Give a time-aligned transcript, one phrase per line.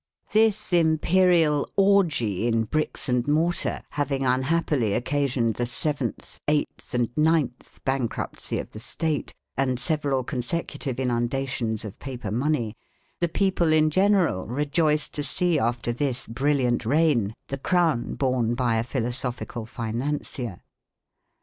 [0.31, 7.79] This imperial orgy in bricks and mortar having unhappily occasioned the seventh, eighth, and ninth
[7.85, 12.75] bankruptcy of the State and several consecutive inundations of paper money,
[13.19, 18.77] the people in general rejoiced to see after this brilliant reign the crown borne by
[18.77, 20.63] a philosophical financier.